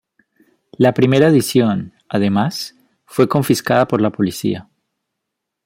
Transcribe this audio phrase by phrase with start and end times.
[0.79, 2.73] La primera edición, además,
[3.05, 4.67] fue confiscada por la policía.